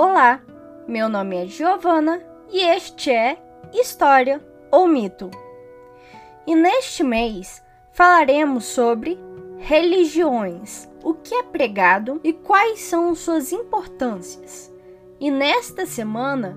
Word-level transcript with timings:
Olá, 0.00 0.40
meu 0.86 1.08
nome 1.08 1.42
é 1.42 1.46
Giovana 1.46 2.22
e 2.52 2.60
este 2.60 3.10
é 3.10 3.36
História 3.74 4.40
ou 4.70 4.86
Mito. 4.86 5.28
E 6.46 6.54
neste 6.54 7.02
mês 7.02 7.60
falaremos 7.90 8.64
sobre 8.66 9.18
religiões, 9.56 10.88
o 11.02 11.14
que 11.14 11.34
é 11.34 11.42
pregado 11.42 12.20
e 12.22 12.32
quais 12.32 12.78
são 12.78 13.12
suas 13.12 13.50
importâncias. 13.50 14.72
E 15.18 15.32
nesta 15.32 15.84
semana 15.84 16.56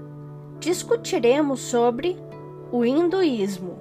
discutiremos 0.60 1.61
sobre 1.61 2.15
o 2.71 2.86
hinduísmo. 2.86 3.79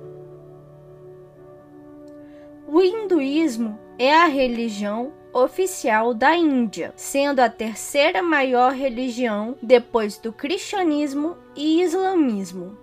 O 2.67 2.81
hinduísmo 2.81 3.79
é 3.99 4.11
a 4.11 4.25
religião 4.25 5.13
oficial 5.33 6.13
da 6.15 6.37
Índia, 6.37 6.93
sendo 6.97 7.41
a 7.41 7.49
terceira 7.49 8.23
maior 8.23 8.73
religião 8.73 9.57
depois 9.63 10.19
do 10.19 10.33
cristianismo 10.33 11.37
e 11.57 11.83
islamismo. 11.83 12.77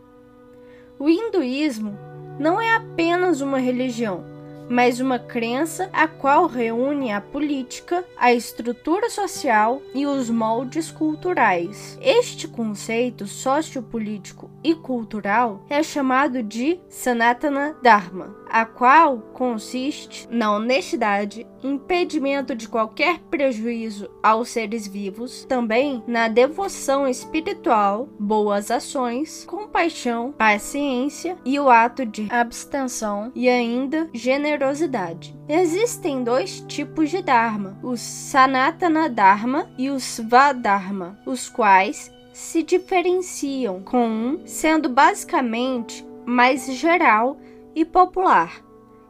O 0.99 1.09
hinduísmo 1.09 1.97
não 2.39 2.59
é 2.59 2.75
apenas 2.75 3.41
uma 3.41 3.59
religião, 3.59 4.23
mas 4.69 4.99
uma 4.99 5.17
crença 5.17 5.89
a 5.93 6.07
qual 6.07 6.45
reúne 6.45 7.11
a 7.11 7.21
política, 7.21 8.03
a 8.17 8.33
estrutura 8.33 9.09
social 9.09 9.81
e 9.93 10.05
os 10.05 10.29
moldes 10.29 10.91
culturais. 10.91 11.97
Este 12.01 12.47
conceito 12.47 13.27
sociopolítico 13.27 14.49
e 14.63 14.75
cultural 14.75 15.61
é 15.69 15.81
chamado 15.81 16.43
de 16.43 16.79
Sanatana 16.89 17.75
Dharma, 17.81 18.35
a 18.51 18.65
qual 18.65 19.19
consiste 19.33 20.27
na 20.29 20.51
honestidade, 20.51 21.45
impedimento 21.63 22.55
de 22.55 22.67
qualquer 22.67 23.19
prejuízo 23.19 24.09
aos 24.21 24.49
seres 24.49 24.87
vivos, 24.87 25.45
também 25.45 26.03
na 26.07 26.27
devoção 26.27 27.07
espiritual, 27.07 28.07
boas 28.19 28.71
ações, 28.71 29.45
compaixão, 29.45 30.33
paciência 30.37 31.37
e 31.45 31.59
o 31.59 31.69
ato 31.69 32.05
de 32.05 32.27
abstenção 32.29 33.31
e 33.35 33.49
ainda 33.49 34.09
generosidade. 34.13 35.35
Existem 35.47 36.23
dois 36.23 36.61
tipos 36.61 37.09
de 37.09 37.21
Dharma, 37.21 37.77
o 37.81 37.95
Sanatana 37.95 39.09
Dharma 39.09 39.69
e 39.77 39.89
o 39.89 39.99
Svadharma, 39.99 41.17
os 41.25 41.49
quais 41.49 42.11
se 42.33 42.61
diferenciam, 42.61 43.81
com 43.81 44.07
um 44.07 44.41
sendo 44.45 44.87
basicamente 44.87 46.05
mais 46.25 46.71
geral 46.73 47.37
e 47.77 47.85
popular, 47.85 48.65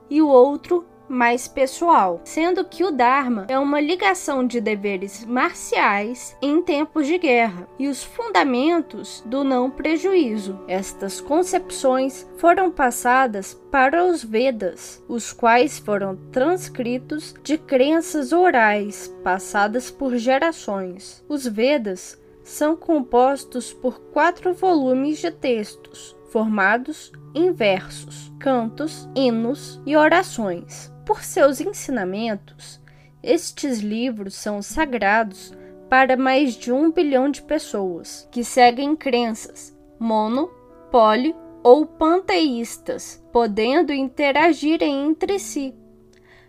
e 0.10 0.22
o 0.22 0.28
outro 0.28 0.86
mais 1.08 1.48
pessoal, 1.48 2.20
sendo 2.26 2.66
que 2.66 2.84
o 2.84 2.92
Dharma 2.92 3.46
é 3.48 3.58
uma 3.58 3.80
ligação 3.80 4.46
de 4.46 4.60
deveres 4.60 5.24
marciais 5.24 6.36
em 6.42 6.62
tempos 6.62 7.08
de 7.08 7.18
guerra 7.18 7.66
e 7.80 7.88
os 7.88 8.04
fundamentos 8.04 9.24
do 9.26 9.42
não 9.42 9.72
prejuízo. 9.72 10.60
Estas 10.68 11.22
concepções 11.22 12.30
foram 12.36 12.70
passadas 12.70 13.54
para 13.72 14.04
os 14.04 14.22
Vedas, 14.22 15.02
os 15.08 15.32
quais 15.32 15.80
foram 15.80 16.18
transcritos 16.30 17.34
de 17.42 17.58
crenças 17.58 18.34
orais 18.34 19.16
passadas 19.24 19.90
por 19.90 20.18
gerações. 20.18 21.24
Os 21.30 21.48
Vedas 21.48 22.22
são 22.44 22.76
compostos 22.76 23.72
por 23.72 23.98
quatro 24.12 24.54
volumes 24.54 25.20
de 25.20 25.32
textos 25.32 26.17
formados 26.30 27.12
em 27.34 27.52
versos, 27.52 28.32
cantos, 28.40 29.08
hinos 29.16 29.82
e 29.86 29.96
orações. 29.96 30.94
Por 31.06 31.24
seus 31.24 31.62
ensinamentos, 31.62 32.82
estes 33.24 33.80
livros 33.80 34.36
são 34.36 34.62
sagrados 34.62 35.54
para 35.90 36.18
mais 36.18 36.54
de 36.56 36.72
um 36.72 36.92
bilhão 36.92 37.30
de 37.30 37.42
pessoas 37.42 38.28
que 38.32 38.44
seguem 38.44 38.96
crenças 38.96 39.78
mono, 40.00 40.50
poli 40.92 41.36
ou 41.64 41.86
panteístas, 41.86 43.24
podendo 43.32 43.92
interagir 43.92 44.82
entre 44.82 45.40
si. 45.40 45.74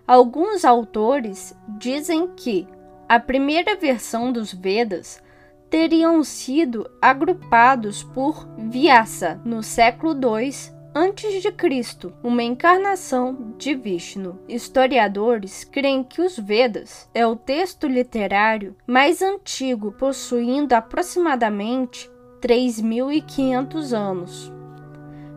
Alguns 0.06 0.64
autores 0.64 1.54
dizem 1.78 2.28
que 2.36 2.66
a 3.08 3.18
primeira 3.18 3.76
versão 3.76 4.30
dos 4.30 4.52
Vedas 4.52 5.22
teriam 5.70 6.22
sido 6.24 6.88
agrupados 7.00 8.02
por 8.02 8.48
Vyasa 8.56 9.40
no 9.44 9.62
século 9.62 10.12
II 10.12 10.78
antes 10.94 11.42
de 11.42 11.52
Cristo, 11.52 12.12
uma 12.22 12.42
encarnação 12.42 13.54
de 13.56 13.74
Vishnu. 13.74 14.38
Historiadores 14.48 15.62
creem 15.64 16.02
que 16.02 16.20
os 16.20 16.38
Vedas 16.38 17.08
é 17.14 17.26
o 17.26 17.36
texto 17.36 17.86
literário 17.86 18.74
mais 18.86 19.22
antigo, 19.22 19.92
possuindo 19.92 20.74
aproximadamente 20.74 22.10
3.500 22.40 23.92
anos. 23.92 24.52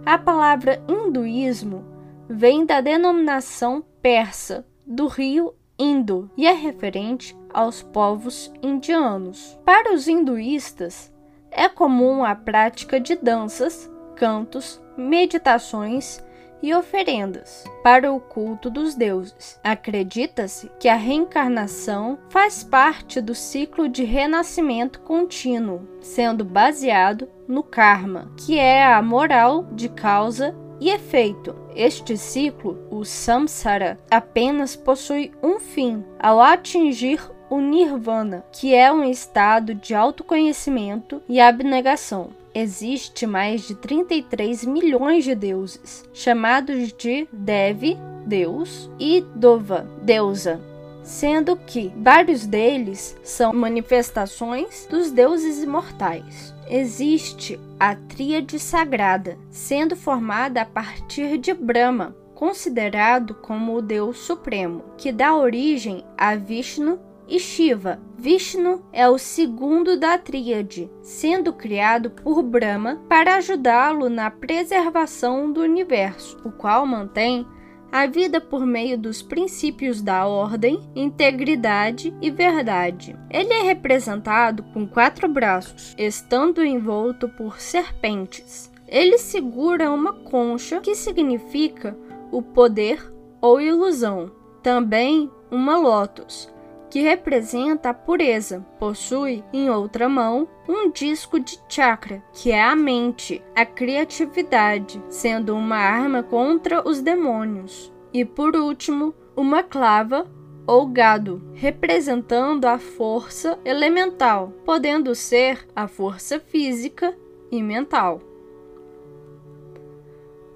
A 0.05 0.17
palavra 0.17 0.83
hinduísmo 0.87 1.85
vem 2.27 2.65
da 2.65 2.81
denominação 2.81 3.83
persa 4.01 4.65
do 4.85 5.05
rio 5.07 5.53
Indo 5.83 6.29
e 6.37 6.45
é 6.45 6.51
referente 6.51 7.35
aos 7.51 7.81
povos 7.81 8.53
indianos. 8.61 9.59
Para 9.65 9.95
os 9.95 10.07
hinduístas, 10.07 11.11
é 11.49 11.67
comum 11.67 12.23
a 12.23 12.35
prática 12.35 12.99
de 12.99 13.15
danças, 13.15 13.89
cantos, 14.15 14.79
meditações 14.95 16.23
e 16.61 16.71
oferendas 16.71 17.63
para 17.83 18.13
o 18.13 18.19
culto 18.19 18.69
dos 18.69 18.93
deuses. 18.93 19.59
Acredita-se 19.63 20.69
que 20.79 20.87
a 20.87 20.95
reencarnação 20.95 22.19
faz 22.29 22.63
parte 22.63 23.19
do 23.19 23.33
ciclo 23.33 23.89
de 23.89 24.03
renascimento 24.03 24.99
contínuo, 25.01 25.87
sendo 25.99 26.45
baseado 26.45 27.27
no 27.47 27.63
karma, 27.63 28.31
que 28.37 28.59
é 28.59 28.85
a 28.85 29.01
moral 29.01 29.63
de 29.73 29.89
causa 29.89 30.55
e 30.81 30.89
efeito. 30.89 31.55
Este 31.75 32.17
ciclo, 32.17 32.77
o 32.89 33.05
samsara, 33.05 33.99
apenas 34.09 34.75
possui 34.75 35.31
um 35.41 35.59
fim 35.59 36.03
ao 36.19 36.41
atingir 36.41 37.21
o 37.49 37.61
nirvana, 37.61 38.43
que 38.51 38.73
é 38.73 38.91
um 38.91 39.03
estado 39.03 39.75
de 39.75 39.93
autoconhecimento 39.93 41.21
e 41.29 41.39
abnegação. 41.39 42.31
Existe 42.53 43.27
mais 43.27 43.61
de 43.61 43.75
33 43.75 44.65
milhões 44.65 45.23
de 45.23 45.35
deuses, 45.35 46.03
chamados 46.13 46.91
de 46.93 47.27
Devi, 47.31 47.97
Deus, 48.25 48.89
e 48.99 49.21
Dova, 49.35 49.87
deusa, 50.01 50.59
sendo 51.03 51.55
que 51.55 51.91
vários 51.97 52.45
deles 52.45 53.17
são 53.23 53.53
manifestações 53.53 54.85
dos 54.89 55.11
deuses 55.11 55.63
imortais. 55.63 56.53
Existe 56.73 57.59
a 57.77 57.93
Tríade 57.95 58.57
Sagrada, 58.57 59.37
sendo 59.49 59.93
formada 59.93 60.61
a 60.61 60.65
partir 60.65 61.37
de 61.37 61.53
Brahma, 61.53 62.15
considerado 62.33 63.35
como 63.35 63.75
o 63.75 63.81
Deus 63.81 64.19
Supremo, 64.19 64.85
que 64.97 65.11
dá 65.11 65.35
origem 65.35 66.05
a 66.17 66.33
Vishnu 66.37 66.97
e 67.27 67.41
Shiva. 67.41 67.99
Vishnu 68.17 68.81
é 68.93 69.05
o 69.09 69.17
segundo 69.17 69.99
da 69.99 70.17
tríade, 70.17 70.89
sendo 71.01 71.51
criado 71.51 72.09
por 72.09 72.41
Brahma 72.41 73.01
para 73.09 73.35
ajudá-lo 73.35 74.07
na 74.07 74.31
preservação 74.31 75.51
do 75.51 75.59
universo, 75.59 76.39
o 76.45 76.53
qual 76.53 76.85
mantém 76.85 77.45
a 77.91 78.07
vida 78.07 78.39
por 78.39 78.65
meio 78.65 78.97
dos 78.97 79.21
princípios 79.21 80.01
da 80.01 80.25
ordem, 80.25 80.79
integridade 80.95 82.13
e 82.21 82.31
verdade. 82.31 83.15
Ele 83.29 83.51
é 83.51 83.61
representado 83.63 84.63
com 84.73 84.87
quatro 84.87 85.27
braços, 85.27 85.93
estando 85.97 86.63
envolto 86.63 87.27
por 87.27 87.59
serpentes. 87.59 88.71
Ele 88.87 89.17
segura 89.17 89.91
uma 89.91 90.13
concha 90.13 90.79
que 90.79 90.95
significa 90.95 91.97
o 92.31 92.41
poder 92.41 93.13
ou 93.41 93.59
ilusão. 93.59 94.31
Também 94.61 95.29
uma 95.49 95.77
lótus, 95.77 96.50
que 96.91 96.99
representa 96.99 97.89
a 97.89 97.93
pureza. 97.93 98.65
Possui, 98.77 99.43
em 99.53 99.69
outra 99.69 100.09
mão, 100.09 100.47
um 100.67 100.91
disco 100.91 101.39
de 101.39 101.57
chakra, 101.69 102.21
que 102.33 102.51
é 102.51 102.61
a 102.61 102.75
mente, 102.75 103.41
a 103.55 103.65
criatividade, 103.65 105.01
sendo 105.07 105.55
uma 105.55 105.77
arma 105.77 106.21
contra 106.21 106.87
os 106.87 107.01
demônios. 107.01 107.91
E 108.13 108.25
por 108.25 108.57
último, 108.57 109.15
uma 109.37 109.63
clava 109.63 110.29
ou 110.67 110.85
gado, 110.85 111.41
representando 111.53 112.65
a 112.65 112.77
força 112.77 113.57
elemental, 113.63 114.53
podendo 114.65 115.15
ser 115.15 115.65
a 115.73 115.87
força 115.87 116.41
física 116.41 117.17
e 117.49 117.63
mental. 117.63 118.21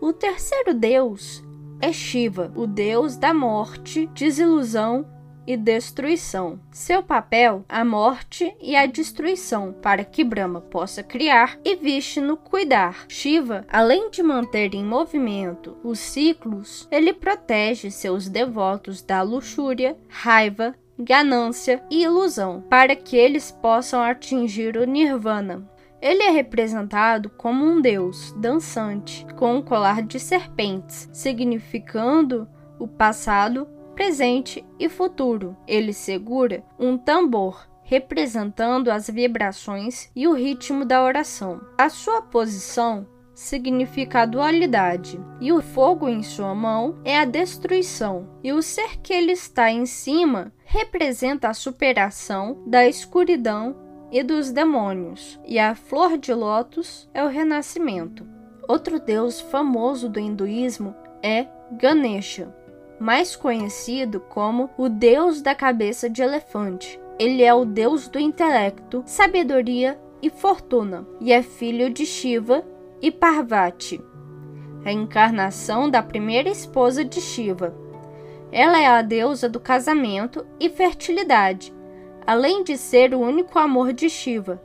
O 0.01 0.11
terceiro 0.11 0.73
deus 0.73 1.41
é 1.81 1.93
Shiva, 1.93 2.51
o 2.55 2.67
deus 2.67 3.15
da 3.15 3.33
morte, 3.33 4.05
desilusão 4.07 5.14
e 5.47 5.55
destruição. 5.57 6.59
Seu 6.71 7.03
papel, 7.03 7.63
a 7.67 7.83
morte 7.83 8.55
e 8.61 8.75
a 8.75 8.85
destruição, 8.85 9.73
para 9.73 10.03
que 10.03 10.23
Brahma 10.23 10.61
possa 10.61 11.03
criar 11.03 11.57
e 11.63 11.75
Vishnu 11.75 12.37
cuidar. 12.37 13.05
Shiva, 13.07 13.65
além 13.69 14.09
de 14.09 14.23
manter 14.23 14.73
em 14.73 14.83
movimento 14.83 15.77
os 15.83 15.99
ciclos, 15.99 16.87
ele 16.91 17.13
protege 17.13 17.91
seus 17.91 18.27
devotos 18.27 19.01
da 19.01 19.21
luxúria, 19.21 19.97
raiva, 20.07 20.75
ganância 20.97 21.83
e 21.91 22.03
ilusão, 22.03 22.63
para 22.69 22.95
que 22.95 23.17
eles 23.17 23.51
possam 23.51 24.01
atingir 24.01 24.77
o 24.77 24.85
nirvana. 24.85 25.69
Ele 26.01 26.23
é 26.23 26.29
representado 26.29 27.29
como 27.31 27.65
um 27.65 27.81
deus 27.81 28.31
dançante, 28.37 29.25
com 29.35 29.55
um 29.55 29.61
colar 29.61 30.01
de 30.01 30.19
serpentes, 30.19 31.09
significando 31.11 32.47
o 32.77 32.87
passado, 32.87 33.67
presente 33.95 34.63
e 34.77 34.87
futuro. 34.89 35.55
Ele 35.65 35.93
segura 35.93 36.63
um 36.77 36.97
tambor, 36.97 37.67
representando 37.83 38.91
as 38.91 39.09
vibrações 39.09 40.11
e 40.15 40.27
o 40.27 40.33
ritmo 40.33 40.85
da 40.85 41.03
oração. 41.03 41.61
A 41.77 41.89
sua 41.89 42.21
posição 42.21 43.07
significa 43.33 44.21
a 44.21 44.25
dualidade, 44.25 45.19
e 45.41 45.51
o 45.51 45.61
fogo 45.61 46.07
em 46.07 46.23
sua 46.23 46.55
mão 46.55 46.97
é 47.03 47.17
a 47.17 47.25
destruição, 47.25 48.29
e 48.41 48.53
o 48.53 48.61
ser 48.61 48.97
que 49.01 49.13
ele 49.13 49.33
está 49.33 49.69
em 49.69 49.85
cima 49.85 50.53
representa 50.63 51.49
a 51.49 51.53
superação 51.53 52.63
da 52.65 52.87
escuridão 52.87 53.75
e 54.11 54.23
dos 54.23 54.51
demônios, 54.51 55.39
e 55.45 55.59
a 55.59 55.75
flor 55.75 56.17
de 56.17 56.33
lótus 56.33 57.09
é 57.13 57.23
o 57.23 57.27
renascimento. 57.27 58.25
Outro 58.67 58.99
deus 58.99 59.41
famoso 59.41 60.07
do 60.07 60.19
hinduísmo 60.19 60.95
é 61.21 61.45
Ganesha, 61.73 62.55
mais 62.99 63.35
conhecido 63.35 64.19
como 64.19 64.69
o 64.77 64.87
deus 64.89 65.41
da 65.41 65.53
cabeça 65.53 66.09
de 66.09 66.21
elefante. 66.21 66.99
Ele 67.17 67.43
é 67.43 67.53
o 67.53 67.65
deus 67.65 68.07
do 68.07 68.19
intelecto, 68.19 69.03
sabedoria 69.05 69.99
e 70.21 70.29
fortuna, 70.29 71.07
e 71.21 71.31
é 71.31 71.41
filho 71.41 71.89
de 71.89 72.05
Shiva 72.05 72.65
e 73.01 73.11
Parvati, 73.11 74.01
a 74.83 74.91
encarnação 74.91 75.89
da 75.89 76.01
primeira 76.01 76.49
esposa 76.49 77.05
de 77.05 77.21
Shiva. 77.21 77.75
Ela 78.51 78.79
é 78.79 78.87
a 78.87 79.01
deusa 79.01 79.47
do 79.49 79.59
casamento 79.59 80.45
e 80.59 80.69
fertilidade, 80.69 81.73
além 82.25 82.63
de 82.63 82.77
ser 82.77 83.13
o 83.13 83.19
único 83.19 83.59
amor 83.59 83.93
de 83.93 84.09
Shiva, 84.09 84.61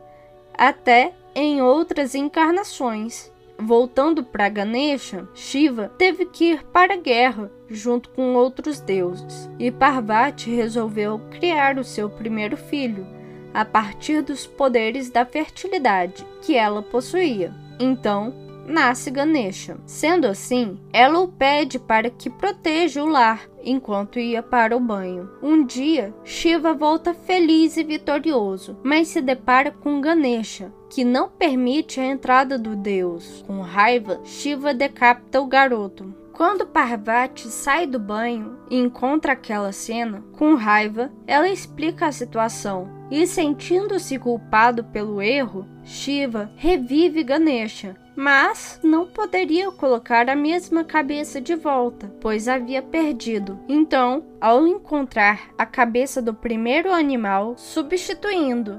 até 0.54 1.12
em 1.34 1.62
outras 1.62 2.14
encarnações. 2.14 3.29
Voltando 3.62 4.24
para 4.24 4.48
Ganesha, 4.48 5.28
Shiva 5.34 5.92
teve 5.98 6.24
que 6.24 6.52
ir 6.52 6.64
para 6.64 6.94
a 6.94 6.96
guerra 6.96 7.50
junto 7.68 8.08
com 8.10 8.34
outros 8.34 8.80
deuses, 8.80 9.50
e 9.58 9.70
Parvati 9.70 10.50
resolveu 10.50 11.20
criar 11.30 11.78
o 11.78 11.84
seu 11.84 12.08
primeiro 12.08 12.56
filho 12.56 13.06
a 13.52 13.64
partir 13.64 14.22
dos 14.22 14.46
poderes 14.46 15.10
da 15.10 15.26
fertilidade 15.26 16.24
que 16.40 16.56
ela 16.56 16.82
possuía. 16.82 17.52
Então, 17.78 18.32
nasce 18.66 19.10
Ganesha. 19.10 19.78
Sendo 19.86 20.26
assim, 20.26 20.78
ela 20.92 21.20
o 21.20 21.28
pede 21.28 21.78
para 21.78 22.10
que 22.10 22.30
proteja 22.30 23.02
o 23.02 23.06
lar 23.06 23.48
enquanto 23.64 24.18
ia 24.18 24.42
para 24.42 24.76
o 24.76 24.80
banho. 24.80 25.30
Um 25.42 25.64
dia, 25.64 26.14
Shiva 26.24 26.72
volta 26.72 27.12
feliz 27.12 27.76
e 27.76 27.84
vitorioso, 27.84 28.76
mas 28.82 29.08
se 29.08 29.20
depara 29.20 29.70
com 29.70 30.00
Ganesha, 30.00 30.72
que 30.88 31.04
não 31.04 31.28
permite 31.28 32.00
a 32.00 32.06
entrada 32.06 32.58
do 32.58 32.74
deus. 32.74 33.44
Com 33.46 33.60
raiva, 33.60 34.20
Shiva 34.24 34.72
decapita 34.72 35.40
o 35.40 35.46
garoto. 35.46 36.14
Quando 36.32 36.66
Parvati 36.66 37.48
sai 37.48 37.86
do 37.86 37.98
banho 37.98 38.56
e 38.70 38.78
encontra 38.78 39.32
aquela 39.32 39.72
cena, 39.72 40.24
com 40.38 40.54
raiva, 40.54 41.12
ela 41.26 41.50
explica 41.50 42.06
a 42.06 42.12
situação 42.12 42.88
e, 43.10 43.26
sentindo-se 43.26 44.18
culpado 44.18 44.84
pelo 44.84 45.20
erro, 45.20 45.66
Shiva 45.84 46.50
revive 46.56 47.22
Ganesha, 47.22 47.94
mas 48.20 48.78
não 48.82 49.06
poderia 49.06 49.72
colocar 49.72 50.28
a 50.28 50.36
mesma 50.36 50.84
cabeça 50.84 51.40
de 51.40 51.54
volta, 51.54 52.12
pois 52.20 52.48
havia 52.48 52.82
perdido. 52.82 53.58
Então, 53.66 54.22
ao 54.38 54.66
encontrar 54.66 55.48
a 55.56 55.64
cabeça 55.64 56.20
do 56.20 56.34
primeiro 56.34 56.92
animal, 56.92 57.54
substituindo. 57.56 58.78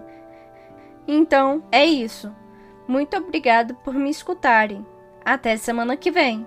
Então, 1.08 1.64
é 1.72 1.84
isso. 1.84 2.32
Muito 2.88 3.18
obrigado 3.18 3.74
por 3.84 3.96
me 3.96 4.12
escutarem. 4.12 4.86
Até 5.26 5.58
semana 5.58 5.98
que 5.98 6.12
vem! 6.12 6.46